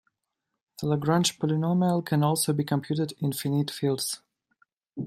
The 0.81 0.87
Lagrange 0.87 1.37
polynomial 1.37 2.03
can 2.03 2.23
also 2.23 2.53
be 2.53 2.63
computed 2.63 3.13
in 3.19 3.33
finite 3.33 3.69
fields. 3.69 4.23